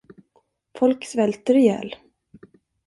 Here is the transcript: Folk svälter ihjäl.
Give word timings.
Folk 0.79 1.05
svälter 1.11 1.55
ihjäl. 1.55 1.95